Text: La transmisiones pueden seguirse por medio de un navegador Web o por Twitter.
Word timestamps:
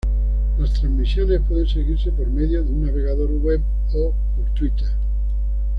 La 0.57 0.67
transmisiones 0.67 1.41
pueden 1.47 1.67
seguirse 1.67 2.09
por 2.11 2.25
medio 2.25 2.63
de 2.63 2.71
un 2.71 2.87
navegador 2.87 3.29
Web 3.33 3.61
o 3.93 4.11
por 4.35 4.49
Twitter. 4.57 4.87